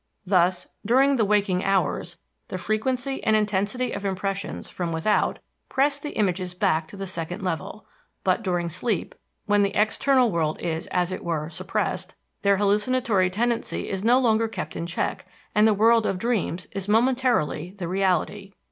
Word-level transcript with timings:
Thus, 0.25 0.65
during 0.83 1.17
the 1.17 1.25
waking 1.25 1.63
hours, 1.63 2.17
the 2.47 2.57
frequency 2.57 3.23
and 3.23 3.35
intensity 3.35 3.91
of 3.91 4.03
impressions 4.03 4.67
from 4.67 4.91
without 4.91 5.37
press 5.69 5.99
the 5.99 6.13
images 6.13 6.55
back 6.55 6.87
to 6.87 6.97
the 6.97 7.05
second 7.05 7.43
level; 7.43 7.85
but 8.23 8.41
during 8.41 8.67
sleep, 8.67 9.13
when 9.45 9.61
the 9.61 9.79
external 9.79 10.31
world 10.31 10.59
is 10.59 10.87
as 10.87 11.11
it 11.11 11.23
were 11.23 11.51
suppressed, 11.51 12.15
their 12.41 12.57
hallucinatory 12.57 13.29
tendency 13.29 13.91
is 13.91 14.03
no 14.03 14.17
longer 14.17 14.47
kept 14.47 14.75
in 14.75 14.87
check, 14.87 15.27
and 15.53 15.67
the 15.67 15.71
world 15.71 16.07
of 16.07 16.17
dreams 16.17 16.65
is 16.71 16.89
momentarily 16.89 17.75
the 17.77 17.87
reality. 17.87 18.53